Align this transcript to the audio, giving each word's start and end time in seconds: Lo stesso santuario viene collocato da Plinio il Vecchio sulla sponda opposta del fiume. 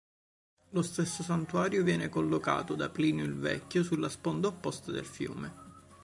Lo 0.71 0.81
stesso 0.81 1.21
santuario 1.21 1.83
viene 1.83 2.09
collocato 2.09 2.73
da 2.73 2.89
Plinio 2.89 3.23
il 3.23 3.35
Vecchio 3.37 3.83
sulla 3.83 4.09
sponda 4.09 4.47
opposta 4.47 4.91
del 4.91 5.05
fiume. 5.05 5.53